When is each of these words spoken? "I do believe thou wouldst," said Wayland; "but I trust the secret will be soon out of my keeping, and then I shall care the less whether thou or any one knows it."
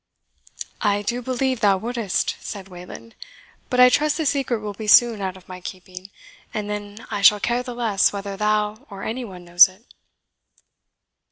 "I 0.81 1.03
do 1.03 1.21
believe 1.21 1.59
thou 1.59 1.77
wouldst," 1.77 2.35
said 2.39 2.69
Wayland; 2.69 3.13
"but 3.69 3.79
I 3.79 3.89
trust 3.89 4.17
the 4.17 4.25
secret 4.25 4.57
will 4.57 4.73
be 4.73 4.87
soon 4.87 5.21
out 5.21 5.37
of 5.37 5.47
my 5.47 5.61
keeping, 5.61 6.09
and 6.55 6.67
then 6.67 7.05
I 7.11 7.21
shall 7.21 7.39
care 7.39 7.61
the 7.61 7.75
less 7.75 8.11
whether 8.11 8.35
thou 8.35 8.87
or 8.89 9.03
any 9.03 9.23
one 9.25 9.45
knows 9.45 9.69
it." 9.69 9.85